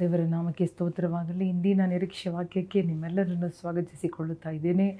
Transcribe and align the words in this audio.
ದೇವರ 0.00 0.20
ನಾಮಕ್ಕೆ 0.20 0.66
ಸ್ತೋತ್ರವಾಗಲಿ. 0.66 1.48
ಇಂದಿನ 1.48 1.80
ನಿರೀಕ್ಷೆ 1.86 2.30
ವಾಕ್ಯಕ್ಕೆ 2.30 2.82
ನಿಮ್ಮೆಲ್ಲರನ್ನು 2.82 3.48
ಸ್ವಾಗತಿಸಿಕೊಳ್ಳುತ್ತಾ 3.48 4.50
ಇದ್ದೇನೆ. 4.50 4.98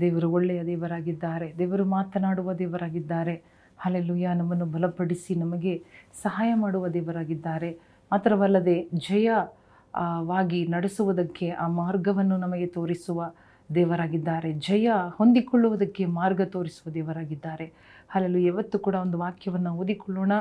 ದೇವರು 0.00 0.30
ಒಳ್ಳೆಯ 0.30 0.64
ದೇವರಾಗಿದ್ದಾರೆ. 0.64 1.54
ದೇವರು 1.58 1.84
ಮಾತನಾಡುವ 1.84 2.52
ದೇವರಾಗಿದ್ದಾರೆ. 2.52 3.42
ಹಲೆಲುಯ್ಯ 3.78 4.34
ನಮ್ಮನ್ನು 4.34 4.66
ಬಲಪಡಿಸಿ 4.66 5.34
ನಮಗೆ 5.34 5.84
ಸಹಾಯ 6.22 6.54
ಮಾಡುವ 6.54 6.88
ದೇವರಾಗಿದ್ದಾರೆ. 6.88 7.72
ಮಾತ್ರವಲ್ಲದೆ 8.12 8.88
ಜಯವಾಗಿ 8.94 10.68
ನಡೆಸುವುದಕ್ಕೆ 10.68 11.50
ಆ 11.50 11.68
ಮಾರ್ಗವನ್ನು 11.68 12.36
ನಮಗೆ 12.36 12.66
ತೋರಿಸುವ 12.66 13.32
ದೇವರಾಗಿದ್ದಾರೆ. 13.74 14.52
ಜಯ 14.52 14.88
ಹೊಂದಿಕೊಳ್ಳುವುದಕ್ಕೆ 15.18 16.04
ಮಾರ್ಗ 16.04 16.42
ತೋರಿಸುವ 16.42 16.92
ದೇವರಾಗಿದ್ದಾರೆ. 16.94 17.66
ಹಲಲು 18.08 18.38
ಯಾವತ್ತು 18.38 18.78
ಕೂಡ 18.78 18.94
ಒಂದು 18.94 19.18
ವಾಕ್ಯವನ್ನು 19.18 19.72
ಓದಿಕೊಳ್ಳೋಣ. 19.74 20.32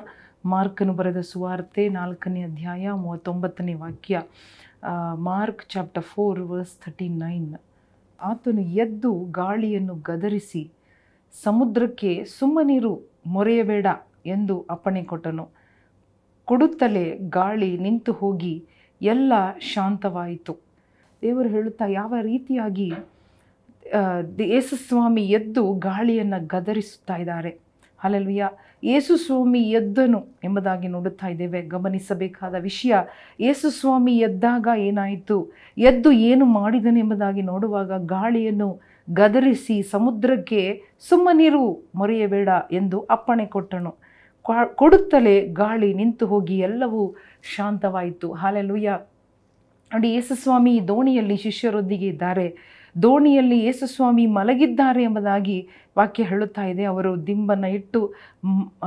ಮಾರ್ಕನು 0.46 0.94
ಬರೆದ 0.94 1.20
ಸುವಾರ್ತೆ 1.22 1.90
ನಾಲ್ಕನೇ 1.90 2.42
ಅಧ್ಯಾಯ 2.44 2.92
ಮೂವತ್ತೊಂಬತ್ತನೇ 2.92 3.74
ವಾಕ್ಯ. 3.74 4.22
Mark 5.16 5.64
chapter 5.70 6.04
four 6.04 6.40
verse 6.40 6.76
thirty 6.86 7.08
nine. 7.10 7.54
ಆತನು 8.22 8.62
ಎದ್ದು 8.62 9.12
ಗಾಳಿಯನ್ನು 9.32 9.96
ಗದರಿಸಿ, 9.96 10.72
ಸಮುದ್ರಕ್ಕೆ 11.34 12.12
ಸುಮ್ಮನಿರು, 12.40 12.94
ಮೊರೆಯಬೇಡ 13.28 13.88
ಎಂದು 14.26 14.66
ಅಪ್ಪಣೆ 14.70 15.04
ಕೊಟ್ಟನು. 15.04 15.46
ಕೊಡುತ್ತಲೇ 16.46 17.18
ಗಾಳಿ 17.30 17.78
ನಿಂತು 17.78 18.12
ಹೋಗಿ, 18.14 18.66
ಎಲ್ಲ 19.02 19.34
ಶಾಂತವಾಯಿತು. 19.74 20.54
ದೇವರು 21.22 21.50
ಹೇಳುತ್ತಾ, 21.50 21.86
ಯಾವ 21.86 22.14
ರೀತಿಯಾಗಿ 22.22 22.94
ಆ, 23.94 24.22
ದ- 24.22 24.40
ಯೇಸುಸ್ವಾಮಿ 24.40 25.24
ಎದ್ದು 25.24 25.74
ಗಾಳಿಯನ್ನು 25.74 26.48
ಗದರಿಸುತ್ತಾ 26.48 27.16
ಇದ್ದಾರೆ. 27.16 27.66
ಅಲ್ಲಲ್ವಿಯ 28.04 28.46
ಯೇಸುಸ್ವಾಮಿ 28.84 29.62
ಎದ್ದನು 29.62 30.26
ಎಂಬುದಾಗಿ 30.44 30.88
ನೋಡುತ್ತಾ 30.88 31.28
ಇದ್ದೇವೆ. 31.28 31.62
ಗಮನಿಸಬೇಕಾದ 31.62 32.56
ವಿಷಯ 32.60 32.96
ಯೇಸುಸ್ವಾಮಿ 33.40 34.18
ಎದ್ದಾಗ 34.18 34.68
ಏನಾಯಿತು? 34.78 35.52
ಎದ್ದು 35.78 36.12
ಏನು 36.12 36.46
ಮಾಡಿದನು 36.46 37.00
ಎಂಬುದಾಗಿ 37.00 37.42
ನೋಡುವಾಗ 37.42 38.06
ಗಾಳಿಯನ್ನು 38.06 38.82
ಗದರಿಸಿ 39.14 39.84
ಸಮುದ್ರಕ್ಕೆ 39.84 40.84
ಸುಮ್ಮನಿರು 41.10 41.90
ಮೊರೆಯಬೇಡ 41.96 42.50
ಎಂದು 42.72 43.00
ಅಪ್ಪಣೆ 43.00 43.46
ಕೊಟ್ಟನು. 43.46 43.96
ಕೊಡುತ್ತಲೇ 44.76 45.48
ಗಾಳಿ 45.48 45.94
ನಿಂತು 45.94 46.26
ಹೋಗಿ 46.28 46.60
ಎಲ್ಲವೂ 46.60 47.16
ಶಾಂತವಾಯಿತು. 47.56 48.34
ಹಾಲೆಲುಯ್ಯ. 48.34 49.00
ನೋಡಿ 49.94 50.14
ಯೇಸುಸ್ವಾಮಿ 50.14 50.88
ದೋಣಿಯಲ್ಲಿ 50.88 51.38
ಶಿಷ್ಯರೊಂದಿಗೆ 51.38 52.08
ಇದ್ದಾರೆ. 52.08 52.75
ದೋಣಿಯಲ್ಲಿ 53.02 53.58
ಯೇಸುಸ್ವಾಮಿ 53.66 54.26
ಮಲಗಿದ್ದಾರೆ 54.26 55.04
ಎಂಬುದಾಗಿ 55.04 55.68
ವಾಕ್ಯ 55.98 56.24
ಹೇಳುತ್ತಾ 56.24 56.66
ಇದೆ. 56.66 56.84
ಅವರು 56.84 57.28
ದಿಂಬನ್ನು 57.28 57.68
ಇಟ್ಟು 57.68 58.14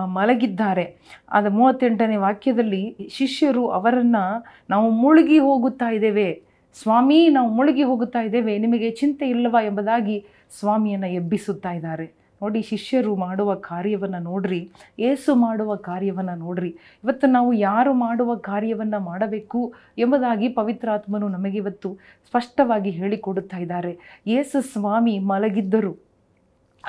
ಮಲಗಿದ್ದಾರೆ. 0.07 0.85
ಆದ 1.33 1.47
ಮೂವತ್ತೆಂಟನೇ 1.47 2.17
ವಾಕ್ಯದಲ್ಲಿ 2.17 2.97
ಶಿಷ್ಯರು 3.11 3.69
ಅವರನ್ನು 3.69 4.25
ನಾವು 4.71 4.91
ಮುಳುಗಿ 4.91 5.39
ಹೋಗುತ್ತಾ 5.39 5.91
ಇದ್ದೇವೆ. 5.93 6.43
ಸ್ವಾಮಿ, 6.83 7.29
ನಾವು 7.29 7.49
ಮುಳುಗಿ 7.49 7.83
ಹೋಗುತ್ತಾ 7.83 8.21
ಇದ್ದೇವೆ. 8.23 8.59
ನಿಮಗೆ 8.59 8.91
ಚಿಂತೆ 8.91 9.29
ಇಲ್ಲವಾ 9.29 9.61
ಎಂಬುದಾಗಿ 9.63 10.25
ಸ್ವಾಮಿಯನ್ನು 10.59 11.07
ಎಬ್ಬಿಸುತ್ತಾ 11.07 11.73
ಇದ್ದಾರೆ. 11.73 12.07
ನೋಡಿ 12.43 12.63
ಶಿಷ್ಯರು 12.63 13.17
ಮಾಡುವ 13.17 13.55
ಕಾರ್ಯವನ್ನು 13.55 14.19
ನೋಡ್ರಿ, 14.19 14.71
ಏಸು 14.99 15.35
ಮಾಡುವ 15.35 15.75
ಕಾರ್ಯವನ್ನು 15.75 16.35
ನೋಡ್ರಿ. 16.35 16.77
ಇವತ್ತು 17.05 17.27
ನಾವು 17.27 17.53
ಯಾರು 17.53 17.93
ಮಾಡುವ 17.93 18.35
ಕಾರ್ಯವನ್ನು 18.35 19.01
ಮಾಡಬೇಕು 19.01 19.75
ಎಂಬುದಾಗಿ 19.99 20.49
ಪವಿತ್ರಾತ್ಮನು 20.49 21.29
ನಮಗೆ 21.29 21.59
ಇವತ್ತು 21.59 21.99
ಸ್ಪಷ್ಟವಾಗಿ 22.29 22.91
ಹೇಳಿಕೊಡುತ್ತಾ 22.91 23.57
ಇದ್ದಾರೆ. 23.57 23.99
ಏಸು 24.27 24.61
ಸ್ವಾಮಿ 24.61 25.19
ಮಲಗಿದ್ದರು. 25.19 26.09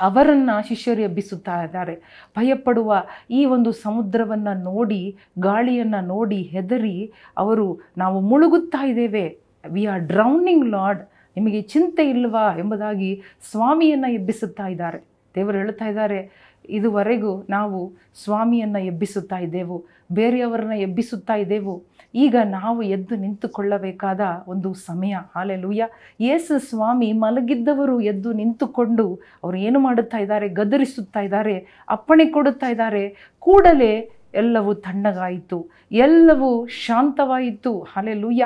ಅವರನ್ನು 0.00 0.68
ಶಿಷ್ಯರು 0.68 1.00
ಎಬ್ಬಿಸುತ್ತಾ 1.00 1.62
ಇದ್ದಾರೆ. 1.62 1.96
ಭಯಪಡುವ 2.36 3.04
ಈ 3.30 3.44
ಒಂದು 3.44 3.72
ಸಮುದ್ರವನ್ನು 3.72 4.62
ನೋಡಿ, 4.62 5.16
ಗಾಳಿಯನ್ನು 5.38 6.06
ನೋಡಿ 6.06 6.42
ಹೆದರಿ 6.42 7.12
ಅವರು, 7.36 7.80
ನಾವು 7.98 8.20
ಮುಳುಗುತ್ತಾ 8.20 8.86
ಇದ್ದೇವೆ. 8.86 9.38
ವಿ 9.70 9.84
ಆರ್ 9.84 10.00
ಡ್ರೌನಿಂಗ್ 10.00 10.70
ಲಾರ್ಡ್ 10.70 11.02
ನಿಮಗೆ 11.36 11.62
ಚಿಂತೆ 11.62 12.10
ಇಲ್ವಾ? 12.10 12.56
ಎಂಬುದಾಗಿ 12.58 13.22
ಸ್ವಾಮಿಯನ್ನು 13.50 14.12
ಎಬ್ಬಿಸುತ್ತಾ 14.12 14.66
ಇದ್ದಾರೆ. 14.66 15.09
ದೇವರು 15.36 15.58
ಹೇಳ್ತಾ 15.58 15.86
ಇದ್ದಾರೆ, 15.88 16.20
ಇದುವರೆಗೂ 16.68 17.32
ನಾವು 17.50 17.78
ಸ್ವಾಮಿಯನ್ನು 18.24 18.80
ಎಬ್ಬಿಸುತ್ತಾ 18.84 19.38
ಇದ್ದೆವು, 19.38 19.76
ಬೇರೆಯವರನ್ನ 20.12 20.72
ಎಬ್ಬಿಸುತ್ತಾ 20.72 21.34
ಇದ್ದೆವು. 21.34 21.74
ಈಗ 22.14 22.36
ನಾವು 22.44 22.82
ಎದ್ದು 22.82 23.14
ನಿಂತುಕೊಳ್ಳಬೇಕಾದ 23.16 24.20
ಒಂದು 24.48 24.74
ಸಮಯ. 24.74 25.16
ಹಾಲೆಲೂಯ. 25.34 25.82
ಯೇಸು 26.20 26.54
ಸ್ವಾಮಿ 26.70 27.12
ಮಲಗಿದ್ದವರು 27.24 28.00
ಎದ್ದು 28.00 28.32
ನಿಂತುಕೊಂಡು 28.32 29.06
ಅವರು 29.44 29.56
ಏನು 29.56 29.78
ಮಾಡುತ್ತಾ 29.78 30.18
ಇದ್ದಾರೆ, 30.18 30.48
ಗದರಿಸುತ್ತಾ 30.48 31.20
ಇದ್ದಾರೆ, 31.20 31.54
ಅಪ್ಪಣೆ 31.88 32.26
ಕೊಡುತ್ತಾ 32.36 32.70
ಇದ್ದಾರೆ. 32.70 33.04
ಕೂಡಲೇ 33.38 33.92
ಎಲ್ಲವೂ 34.34 34.74
ತಣ್ಣಗಾಯಿತು, 34.74 35.58
ಎಲ್ಲವೂ 35.92 36.66
ಶಾಂತವಾಯಿತು. 36.66 37.72
ಹಾಲೆಲೂಯ. 37.92 38.42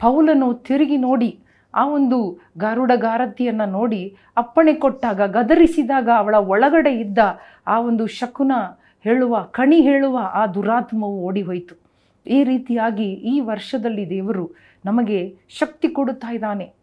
ಪೌಲನು 0.00 0.54
ತಿರುಗಿ 0.54 0.96
ನೋಡಿ 0.96 1.30
ಆ 1.74 1.88
ಒಂದು 1.88 2.38
ಗಾರುಡಗಾರತಿಯನ್ನು 2.58 3.70
ನೋಡಿ 3.70 4.16
ಅಪ್ಪಣೆ 4.36 4.74
ಕೊಟ್ಟಾಗ, 4.74 5.20
ಗದರಿಸಿದಾಗ 5.20 6.08
ಅವಳ 6.16 6.34
ಒಳಗಡೆ 6.34 6.92
ಇದ್ದ 7.00 7.18
ಆ 7.66 7.80
ಒಂದು 7.80 8.06
ಶಕುನ 8.06 8.52
ಹೇಳುವ, 9.04 9.40
ಕಣಿ 9.40 9.80
ಹೇಳುವ 9.80 10.18
ಆ 10.34 10.46
ದುರಾತ್ಮವು 10.46 11.22
ಓಡಿ 11.22 11.42
ಹೋಯಿತು 11.42 11.76
ಈ 12.26 12.44
ರೀತಿಯಾಗಿ 12.44 13.12
ಈ 13.12 13.40
ವರ್ಷದಲ್ಲಿ 13.40 14.10
ದೇವರು 14.10 14.50
ನಮಗೆ 14.84 15.36
ಶಕ್ತಿ 15.48 15.88
ಕೊಡುತ್ತಾ 15.88 16.32
ಇದ್ದಾನೆ. 16.32 16.80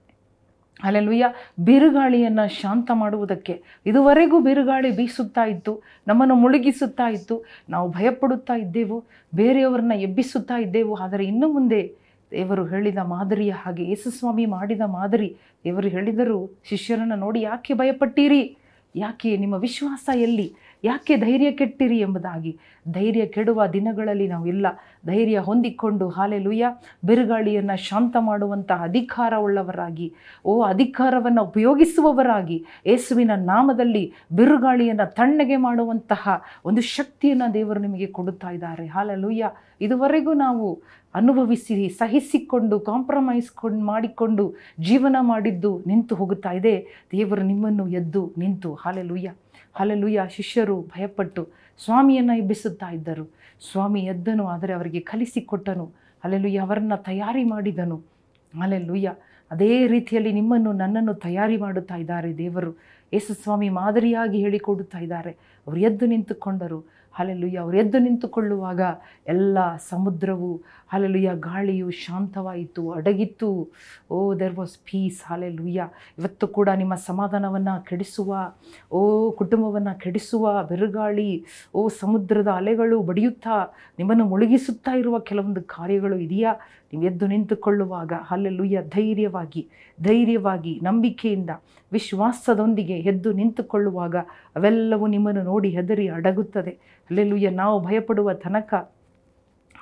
ಅಲ್ಲೆಲ್ಲುಯ್ಯ 0.84 1.26
ಬಿರುಗಾಳಿಯನ್ನು 1.60 2.62
ಶಾಂತ 2.62 2.92
ಮಾಡುವುದಕ್ಕೆ. 2.94 3.64
ಇದುವರೆಗೂ 3.86 4.40
ಬಿರುಗಾಳಿ 4.40 4.96
ಬೀಸುತ್ತಾ 4.96 5.46
ಇತ್ತು, 5.46 5.84
ನಮ್ಮನ್ನು 6.08 6.36
ಮುಳುಗಿಸುತ್ತಾ 6.36 7.08
ಇತ್ತು. 7.10 7.46
ನಾವು 7.70 7.90
ಭಯಪಡುತ್ತಾ 7.90 8.54
ಇದ್ದೆವು, 8.54 9.04
ಬೇರೆಯವರನ್ನ 9.36 9.92
ಎಬ್ಬಿಸುತ್ತಾ 9.92 10.58
ಇದ್ದೆವು, 10.58 10.96
ಆದರೆ 10.96 11.26
ಇನ್ನು 11.26 11.50
ಮುಂದೆ 11.54 12.07
ದೇವರು 12.32 12.66
ಹೇಳಿದ 12.66 12.98
ಮಾದರಿಯ 12.98 13.52
ಹಾಗೆ, 13.52 13.84
ಯೇಸುಸ್ವಾಮಿ 13.84 14.46
ಮಾಡಿದ 14.46 14.82
ಮಾದರಿ. 14.86 15.38
ದೇವರು 15.64 15.88
ಹೇಳಿದರು 15.88 16.60
ಶಿಷ್ಯರನ್ನು 16.64 17.16
ನೋಡಿ 17.16 17.42
ಯಾಕೆ 17.42 17.74
ಭಯಪಟ್ಟಿರಿ? 17.74 18.58
ಯಾಕೆ 18.96 19.38
ನಿಮ್ಮ 19.38 19.56
ವಿಶ್ವಾಸ 19.56 20.10
ಎಲ್ಲಿ? 20.16 20.54
ಯಾಕೆ 20.84 21.16
ಧೈರ್ಯ 21.16 21.52
ಕೆಟ್ಟಿರಿ 21.52 22.00
ಎಂಬುದಾಗಿ. 22.00 22.60
ಧೈರ್ಯ 22.92 23.26
ಕೆಡುವ 23.26 23.68
ದಿನಗಳಲ್ಲಿ 23.68 24.28
ನಾವು 24.28 24.48
ಇಲ್ಲ 24.48 24.68
ಧೈರ್ಯ 25.06 25.40
ಹೊಂದಿಕೊಂಡು 25.40 26.10
ಹಾಲೆಲುಯ್ಯ 26.10 26.66
ಬಿರುಗಾಳಿಯನ್ನು 27.06 27.78
ಶಾಂತ 27.78 28.16
ಮಾಡುವಂಥ 28.20 28.72
ಅಧಿಕಾರವುಳ್ಳವರಾಗಿ, 28.72 30.14
ಓ 30.46 30.62
ಅಧಿಕಾರವನ್ನು 30.62 31.44
ಉಪಯೋಗಿಸುವವರಾಗಿ, 31.44 32.66
ಯೇಸುವಿನ 32.86 33.32
ನಾಮದಲ್ಲಿ 33.36 34.14
ಬಿರುಗಾಳಿಯನ್ನು 34.36 35.14
ತಣ್ಣಗೆ 35.14 35.56
ಮಾಡುವಂತಹ 35.56 36.44
ಒಂದು 36.66 36.82
ಶಕ್ತಿಯನ್ನು 36.82 37.54
ದೇವರು 37.54 37.80
ನಿಮಗೆ 37.80 38.06
ಕೊಡುತ್ತಾ 38.06 38.50
ಇದ್ದಾರೆ. 38.50 38.88
ಹಾಲೆಲುಯ್ಯ 38.88 39.52
ಇದುವರೆಗೂ 39.82 40.34
ನಾವು 40.34 40.82
ಅನುಭವಿಸಿ, 41.16 41.90
ಸಹಿಸಿಕೊಂಡು 41.90 42.80
ಕಾಂಪ್ರಮೈಸ್ಕೊಂಡು 42.80 43.86
ಮಾಡಿಕೊಂಡು 43.86 44.56
ಜೀವನ 44.80 45.16
ಮಾಡಿದ್ದು 45.20 45.84
ನಿಂತು 45.88 46.16
ಹೋಗುತ್ತಾ 46.16 46.52
ಇದೆ. 46.52 47.08
ದೇವರು 47.12 47.42
ನಿಮ್ಮನ್ನು 47.42 47.88
ಎದ್ದು 47.88 48.34
ನಿಂತು. 48.38 48.74
ಹಾಲೆಲುಯ್ಯ 48.74 49.32
ಹಾಲೆಲುಯ್ಯ 49.78 50.22
ಶಿಷ್ಯರು 50.30 50.82
ಭಯಪಟ್ಟು 50.82 51.42
ಸ್ವಾಮಿಯನ್ನು 51.86 52.38
ಎಬ್ಬಿಸುತ್ತಾ 52.38 52.90
ಇದ್ದರು. 52.90 53.26
ಸ್ವಾಮಿ 53.72 54.02
ಎದ್ದನು, 54.02 54.48
ಆದರೆ 54.48 54.74
ಅವರಿಗೆ 54.74 55.00
ಕಲಿಸಿಕೊಟ್ಟನು 55.00 55.86
ಅಲ್ಲೆಲುಯ್ಯ 56.24 56.60
ಅವರನ್ನು 56.60 57.04
ತಯಾರಿ 57.04 57.44
ಮಾಡಿದನು. 57.44 57.98
ಅಲ್ಲೆಲುಯ್ಯ 58.62 59.10
ಅದೇ 59.52 59.88
ರೀತಿಯಲ್ಲಿ 59.88 60.32
ನಿಮ್ಮನ್ನು 60.32 60.74
ನನ್ನನ್ನು 60.74 61.14
ತಯಾರಿ 61.14 61.58
ಮಾಡುತ್ತಾ 61.58 61.96
ಇದ್ದಾರೆ 61.96 62.38
ದೇವರು. 62.38 62.72
ಯೇಸು 63.14 63.34
ಸ್ವಾಮಿ 63.34 63.70
ಮಾದರಿಯಾಗಿ 63.70 64.38
ಹೇಳಿಕೊಡುತ್ತಾ 64.40 65.00
ಇದ್ದಾರೆ. 65.00 65.32
ಅವರು 65.68 65.80
ಎದ್ದು 65.80 66.06
ನಿಂತುಕೊಂಡರು. 66.06 66.80
ಹಾಲೆಲುಯ್ಯ 67.18 67.58
ಅವರು 67.58 67.78
ಎದ್ದು 67.78 68.00
ನಿಂತುಕೊಳ್ಳುವಾಗ 68.00 68.82
ಎಲ್ಲ 69.28 69.58
ಸಮುದ್ರವು 69.90 70.62
ಹಾಲೆಲುಯ್ಯ 70.90 71.32
ಗಾಳಿಯು 71.40 71.90
ಶಾಂತವಾಯಿತು, 71.90 72.92
ಅಡಗಿತ್ತು. 72.92 73.70
Oh 74.12 74.34
there 74.34 74.56
was 74.56 74.78
peace 74.78 75.24
hallelujah 75.30 75.90
ಇವತ್ತು 76.20 76.48
ಕೂಡ 76.48 76.70
ನಿಮ್ಮ 76.70 76.96
ಸಮಾಧಾನವನ್ನು 76.96 77.86
ಕೆಡಿಸುವ, 77.86 78.54
ಓ, 78.92 79.32
ಕುಟುಂಬವನ್ನು 79.32 80.00
ಕೆಡಿಸುವ 80.00 80.64
ಬಿರುಗಾಳಿ, 80.64 81.46
ಓ, 81.76 81.88
ಸಮುದ್ರದ 81.88 82.48
ಅಲೆಗಳು 82.48 83.02
ಬಡಿಯುತ್ತಾ, 83.02 83.74
ನಿಮ್ಮನ್ನು 83.98 84.26
ಮುಳುಗಿಸುತ್ತಾ 84.26 84.92
ಇರುವ 84.92 85.20
ಕೆಲವೊಂದು 85.20 85.62
ಕಾರ್ಯಗಳು 85.62 86.18
ಇದೆಯಾ? 86.18 86.54
ನೀವು 86.94 87.04
ಎದ್ದು 87.04 87.28
ನಿಂತುಕೊಳ್ಳುವಾಗ 87.28 88.14
ಅಲ್ಲೆಲ್ಲುಯ್ಯ 88.32 88.82
ಧೈರ್ಯವಾಗಿ 88.82 89.68
ಧೈರ್ಯವಾಗಿ, 90.04 90.80
ನಂಬಿಕೆಯಿಂದ, 90.84 91.50
ವಿಶ್ವಾಸದೊಂದಿಗೆ 91.92 93.00
ಎದ್ದು 93.00 93.32
ನಿಂತುಕೊಳ್ಳುವಾಗ, 93.32 94.16
ಅವೆಲ್ಲವೂ 94.56 95.08
ನಿಮ್ಮನ್ನು 95.08 95.44
ನೋಡಿ 95.44 95.70
ಹೆದರಿ 95.70 96.08
ಅಡಗುತ್ತದೆ. 96.10 96.72
ಅಲ್ಲೆಲ್ಲುಯ್ಯ 97.10 97.50
ನಾವು 97.50 97.80
ಭಯಪಡುವ 97.80 98.34
ತನಕ 98.34 98.74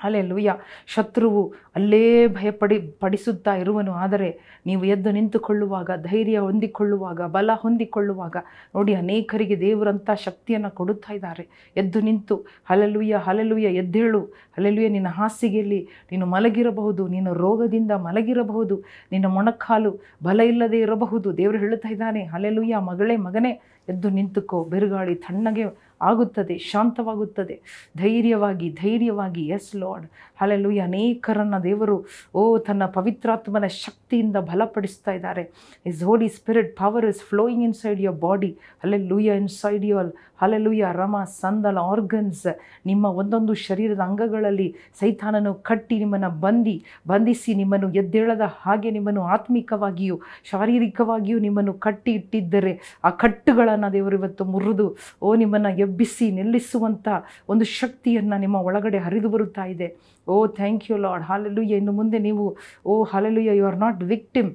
ಅಲ್ಲೆಲ್ಲುಯ್ಯ 0.06 0.54
ಶತ್ರುವು 0.94 1.44
ಅಲ್ಲೇ 1.76 2.04
ಭಯಪಡಿ 2.38 2.78
ಪಡಿಸುತ್ತಾ 3.02 3.54
ಇರುವನು. 3.56 3.92
ಆದರೆ 4.04 4.30
ನೀವು 4.66 4.84
ಎದ್ದು 4.86 5.10
ನಿಂತುಕೊಳ್ಳುವಾಗ, 5.12 5.90
ಧೈರ್ಯ 6.10 6.38
ಹೊಂದಿಕೊಳ್ಳುವಾಗ, 6.40 7.22
ಬಲ 7.36 7.50
ಹೊಂದಿಕೊಳ್ಳುವಾಗ, 7.54 8.36
ನೋಡಿ 8.76 8.94
ಅನೇಕರಿಗೆ 8.94 9.58
ದೇವರಂಥ 9.60 10.10
ಶಕ್ತಿಯನ್ನು 10.26 10.72
ಕೊಡುತ್ತಾ 10.76 11.14
ಇದ್ದಾರೆ. 11.14 11.46
ಎದ್ದು 11.78 12.00
ನಿಂತು 12.02 12.38
ಹಲಲುಯ್ಯ 12.66 13.22
ಹಲಲುಯ್ಯ 13.28 13.70
ಎದ್ದೇಳು. 13.82 14.22
ಹಲಲುಯ್ಯ 14.58 14.90
ನಿನ್ನ 14.90 15.12
ಹಾಸಿಗೆಯಲ್ಲಿ 15.20 15.82
ನೀನು 16.12 16.26
ಮಲಗಿರಬಹುದು, 16.26 17.04
ನೀನು 17.08 17.34
ರೋಗದಿಂದ 17.44 17.92
ಮಲಗಿರಬಹುದು, 18.08 18.78
ನಿನ್ನ 19.12 19.28
ಮೊಣಕಾಲು 19.28 19.94
ಬಲ 20.24 20.42
ಇಲ್ಲದೆ 20.52 20.80
ಇರಬಹುದು. 20.80 21.30
ದೇವರು 21.38 21.58
ಹೇಳುತ್ತಾ 21.58 21.92
ಇದ್ದಾನೆ 21.92 22.24
ಹಲೆಲುಯ್ಯ 22.34 22.78
ಮಗಳೇ, 22.92 23.16
ಮಗನೇ, 23.28 23.54
ಎದ್ದು 23.90 24.10
ನಿಂತುಕೋ. 24.10 24.60
ಬಿರುಗಾಳಿ 24.64 25.16
ತಣ್ಣಗೆ 25.26 25.66
ಆಗುತ್ತದೆ, 26.02 26.58
ಶಾಂತವಾಗುತ್ತದೆ. 26.58 27.62
ಧೈರ್ಯವಾಗಿ 27.98 28.70
ಧೈರ್ಯವಾಗಿ 28.70 29.48
ಎಸ್ 29.48 29.76
ಲಾರ್ಡ್ 29.76 30.08
ಹಲೆಲುಯ್ಯ 30.42 30.82
ಅನೇಕರನ್ನು 30.82 31.64
ದೇವರು, 31.64 32.06
ಓ, 32.36 32.58
ತನ್ನ 32.58 32.86
ಪವಿತ್ರಾತ್ಮನ 32.86 33.68
ಶಕ್ತಿಯಿಂದ 33.68 34.36
ಬಲಪಡಿಸ್ತಾ 34.36 35.12
ಇದ್ದಾರೆ. 35.12 35.52
Is 35.86 36.04
holy 36.04 36.28
spirit 36.28 36.78
power 36.78 37.06
is 37.06 37.22
flowing 37.22 37.64
inside 37.74 38.02
your 38.02 38.20
body 38.20 38.58
ಅಲ್ಲೆ 38.84 38.98
inside 38.98 39.36
in 39.36 39.50
side 39.50 39.86
your 39.86 40.12
hallelujah 40.42 40.86
ರಮ 40.94 41.24
ಸಂದಲ 41.24 41.78
ಆರ್ಗನ್ಸ್ 41.78 42.48
ನಿಮ್ಮ 42.86 43.06
ಒಂದೊಂದು 43.06 43.54
ಶರೀರದ 43.54 44.00
ಅಂಗಗಳಲ್ಲಿ 44.00 44.76
ಸೈತಾನನು 45.00 45.54
ಕಟ್ಟಿ 45.54 46.00
ನಿಮ್ಮನ್ನು 46.00 46.30
ಬಂದಿ, 46.30 46.86
ಬಂಧಿಸಿ 47.08 47.56
ನಿಮ್ಮನ್ನು 47.56 47.94
ಎದ್ದೇಳದ 47.94 48.42
ಹಾಗೆ 48.42 48.92
ನಿಮ್ಮನ್ನು 48.92 49.22
ಆತ್ಮಿಕವಾಗಿಯೂ, 49.22 50.22
ಶಾರೀರಿಕವಾಗಿಯೂ 50.44 51.40
ನಿಮ್ಮನ್ನು 51.40 51.74
ಕಟ್ಟಿ 51.74 52.12
ಇಟ್ಟಿದ್ದರೆ 52.12 52.80
ಆ 53.04 53.10
ಕಟ್ಟುಗಳನ್ನು 53.10 53.94
ದೇವರು 53.94 54.18
ಇವತ್ತು 54.18 54.46
ಮುರಿದು, 54.46 54.98
ಓ, 55.22 55.36
ನಿಮ್ಮನ್ನು 55.36 55.80
ಎಬ್ಬಿಸಿ 55.86 56.28
ನಿಲ್ಲಿಸುವಂಥ 56.40 57.08
ಒಂದು 57.50 57.66
ಶಕ್ತಿಯನ್ನು 57.80 58.38
ನಿಮ್ಮ 58.44 58.58
ಒಳಗಡೆ 58.70 59.00
ಹರಿದು 59.06 59.30
ಬರುತ್ತಾ 59.30 59.66
ಇದೆ. 59.76 59.88
Oh 60.28 60.38
thank 60.60 60.86
you 60.92 60.98
Lord 60.98 61.26
hallelujah 61.30 61.82
ಇನ್ನು 61.82 61.96
ಮುಂದೆ 62.00 62.20
ನೀವು, 62.28 62.46
ಓ 62.86 63.04
hallelujah 63.04 63.58
you 63.58 63.66
are 63.72 63.82
not 63.86 64.04
victim 64.14 64.52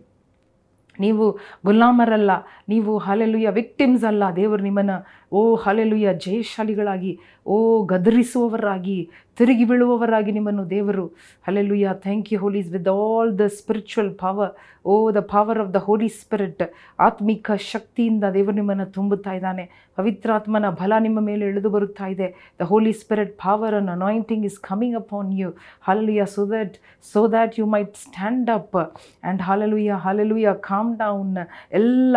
ನೀವು 0.99 1.27
ಗುಲಾಮರಲ್ಲ, 1.65 2.32
ನೀವು 2.69 2.93
ಹಾಲೆಲುಯ್ಯ 2.99 3.50
ವಿಕ್ಟಿಮ್ಸ್ 3.50 4.05
ಅಲ್ಲ. 4.05 4.25
ದೇವರು 4.37 4.62
ನಿಮ್ಮನ್ನು, 4.62 4.97
ಓ 5.32 5.41
ಹಾಲೆಲುಯ್ಯ 5.55 6.09
ಜಯಶಾಲಿಗಳಾಗಿ, 6.15 7.12
ಓ, 7.47 7.56
ಗದರಿಸುವವರಾಗಿ 7.85 8.99
ತಿರುಗಿ 9.41 9.65
ಬೀಳುವವರಾಗಿ 9.69 10.33
ನಿಮ್ಮನ್ನು 10.37 10.65
ದೇವರು. 10.71 11.05
Hallelujah 11.47 11.93
thank 12.07 12.27
you 12.33 12.39
holies 12.43 12.67
with 12.75 12.89
all 12.95 13.31
the 13.39 13.45
spiritual 13.59 14.11
power 14.23 14.51
oh 14.91 14.95
the 15.17 15.21
power 15.31 15.59
of 15.63 15.71
the 15.77 15.79
holy 15.87 16.09
spirit 16.23 16.63
ಆತ್ಮಿಕ 17.07 17.57
ಶಕ್ತಿಯಿಂದ 17.73 18.25
ದೇವರು 18.37 18.57
ನಿಮ್ಮನ್ನು 18.59 18.87
ತುಂಬುತ್ತಾ 18.97 19.33
ಇದ್ದಾನೆ. 19.39 19.65
ಪವಿತ್ರಾತ್ಮನ 19.99 20.67
ಬಲ 20.81 20.93
ನಿಮ್ಮ 21.07 21.19
ಮೇಲೆ 21.29 21.45
ಇಳಿದು 21.51 21.71
ಬರುತ್ತಾ 21.77 22.07
ಇದೆ. 22.15 22.29
The 22.61 22.67
holy 22.71 22.93
spirit 23.01 23.33
power 23.45 23.77
an 23.81 23.89
anointing 23.97 24.45
is 24.51 24.59
coming 24.69 24.97
up 25.01 25.15
on 25.21 25.33
you 25.41 25.49
hallelujah 25.89 26.27
so 26.37 26.45
that 26.53 26.77
so 27.13 27.23
that 27.35 27.57
you 27.61 27.67
might 27.77 27.95
stand 28.05 28.51
up 28.59 28.79
and 28.83 29.43
hallelujah 29.49 30.01
hallelujah 30.05 30.55
calm 30.71 30.93
down 31.03 31.35
ಎಲ್ಲ 31.81 32.17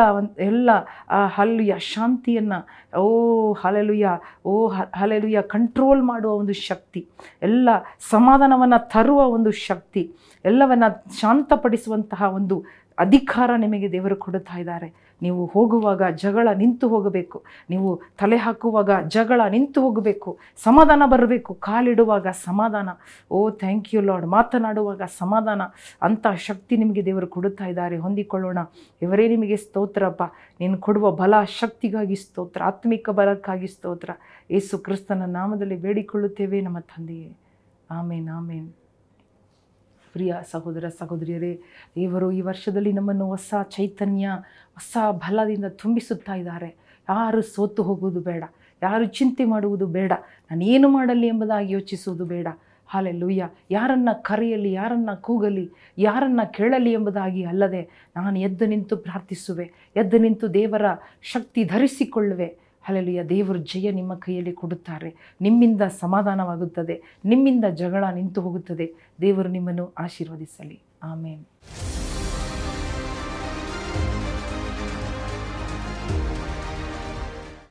ಎಲ್ಲ 0.50 0.70
ಹಲ್ಲುಯ 1.38 1.76
ಶಾಂತಿಯನ್ನು 1.94 2.60
oh 3.04 3.08
hallelujah 3.64 4.08
oh 4.46 4.56
hallelujah 5.00 5.42
control 5.56 6.04
ಮಾಡುವ 6.12 6.34
ಒಂದು 6.44 6.58
ಶಕ್ತಿ. 6.70 7.04
ಎಲ್ಲ 7.44 7.70
ಸಮಾಧಾನವನ್ನು 8.12 8.80
ತರುವ 8.90 9.22
ಒಂದು 9.28 9.52
ಶಕ್ತಿ 9.52 10.04
ಎಲ್ಲವನ್ನು 10.46 10.90
ಶಾಂತಪಡಿಸುವಂತಹ 11.20 12.30
ಒಂದು 12.34 12.58
ಅಧಿಕಾರ 13.00 13.52
ನಿಮಗೆ 13.58 13.92
ದೇವರು 13.92 14.16
ಕೊಡುತ್ತಾ 14.16 14.60
ಇದ್ದಾರೆ. 14.60 15.04
ನೀವು 15.22 15.46
ಹೋಗುವಾಗ 15.46 16.04
ಜಗಳ 16.16 16.48
ನಿಂತು 16.56 16.88
ಹೋಗಬೇಕು. 16.88 17.44
ನೀವು 17.70 18.02
ತಲೆ 18.18 18.38
ಹಾಕುವಾಗ 18.38 18.90
ಜಗಳ 19.08 19.42
ನಿಂತು 19.50 19.82
ಹೋಗಬೇಕು. 19.82 20.38
ಸಮಾಧಾನ 20.64 21.04
ಬರಬೇಕು. 21.06 21.54
ಕಾಲಿಡುವಾಗ 21.54 22.28
ಸಮಾಧಾನ. 22.28 22.90
ಓ 23.32 23.50
ಥ್ಯಾಂಕ್ 23.50 23.96
ಯು 23.96 24.02
ಲಾರ್ಡ್ 24.02 24.28
ಮಾತನಾಡುವಾಗ 24.28 25.02
ಸಮಾಧಾನ. 25.18 25.62
ಅಂಥ 26.02 26.28
ಶಕ್ತಿ 26.36 26.78
ನಿಮಗೆ 26.78 27.06
ದೇವರು 27.06 27.28
ಕೊಡುತ್ತಾ 27.28 27.66
ಇದ್ದಾರೆ. 27.66 27.98
ಹೊಂದಿಕೊಳ್ಳೋಣ. 27.98 28.58
ಇವರೇ 29.02 29.28
ನಿಮಗೆ 29.28 29.58
ಸ್ತೋತ್ರಪ್ಪ 29.58 30.24
ನೀನು 30.60 30.78
ಕೊಡುವ 30.78 31.12
ಬಲ 31.12 31.34
ಶಕ್ತಿಗಾಗಿ 31.44 32.16
ಸ್ತೋತ್ರ. 32.16 32.64
ಆತ್ಮಿಕ 32.64 33.10
ಬಲಕ್ಕಾಗಿ 33.10 33.68
ಸ್ತೋತ್ರ. 33.68 34.10
ಯೇಸು 34.52 34.78
ಕ್ರಿಸ್ತನ 34.78 35.26
ನಾಮದಲ್ಲಿ 35.26 35.76
ಬೇಡಿಕೊಳ್ಳುತ್ತೇವೆ. 35.76 36.62
ನಮ್ಮ 36.62 36.80
ತಂದೆಯೇ. 36.80 37.34
ಆಮೇನ್ 37.92 38.30
ಆಮೇನ್. 38.30 38.74
ಪ್ರಿಯ 40.14 40.34
ಸಹೋದರ 40.52 40.86
ಸಹೋದರಿಯರೇ 41.00 41.54
ದೇವರು 41.96 42.28
ಈ 42.32 42.42
ವರ್ಷದಲ್ಲಿ 42.42 42.92
ನಮ್ಮನ್ನು 42.94 43.26
ಹೊಸ 43.26 43.54
ಚೈತನ್ಯ, 43.70 44.28
ಹೊಸ 44.78 44.98
ಬಲದಿಂದ 45.24 45.68
ತುಂಬಿಸುತ್ತಾ 45.82 46.36
ಇದ್ದಾರೆ. 46.36 46.70
ಯಾರು 47.10 47.42
ಸೋತು 47.42 47.84
ಹೋಗುವುದು 47.84 48.22
ಬೇಡ, 48.22 48.44
ಯಾರು 48.82 49.06
ಚಿಂತೆ 49.06 49.44
ಮಾಡುವುದು 49.46 49.88
ಬೇಡ 49.88 50.12
ನಾನು 50.52 50.64
ಏನು 50.64 50.88
ಮಾಡಲಿ 50.90 51.28
ಎಂಬುದಾಗಿ 51.28 51.72
ಯೋಚಿಸುವುದು 51.74 52.26
ಬೇಡ. 52.26 52.48
ಹಾಲೆಲ್ಲೂಯ್ಯ, 52.90 53.44
ಯಾರನ್ನ 53.72 54.10
ಕರೆಯಲಿ, 54.22 54.72
ಯಾರನ್ನ 54.72 55.12
ಕೂಗಲಿ, 55.28 55.66
ಯಾರನ್ನ 55.98 56.42
ಕೇಳಲಿ 56.58 56.92
ಎಂಬುದಾಗಿ 56.92 57.44
ಅಲ್ಲದೆ 57.44 57.82
ನಾನು 58.16 58.40
ಎದ್ದು 58.40 58.66
ನಿಂತು 58.66 58.96
ಪ್ರಾರ್ಥಿಸುವೆ, 58.98 59.66
ಎದ್ದು 59.96 60.18
ನಿಂತು 60.18 60.48
ದೇವರ 60.54 60.86
ಶಕ್ತಿ 61.22 61.64
ಧರಿಸಿಕೊಳ್ಳುವೆ. 61.64 62.50
ಅಲ್ಲೆಲ್ಲುಯ್ಯ 62.88 63.24
ದೇವರು 63.24 63.60
ಜಯ 63.60 63.92
ನಿಮ್ಮ 63.92 64.16
ಕೈಯಲ್ಲಿ 64.16 64.54
ಕೊಡುತ್ತಾರೆ. 64.54 65.38
ನಿಮ್ಮಿಂದ 65.42 65.82
ಸಮಾಧಾನವಾಗುತ್ತದೆ. 65.82 67.02
ನಿಮ್ಮಿಂದ 67.26 67.66
ಜಗಳ 67.66 68.04
ನಿಂತು 68.14 68.42
ಹೋಗುತ್ತದೆ 68.42 68.94
ದೇವರು 69.22 69.50
ನಿಮ್ಮನ್ನು 69.50 69.94
ಆಶೀರ್ವದಿಸಲಿ. 69.98 70.80
ಆಮೇನ್. 71.04 71.46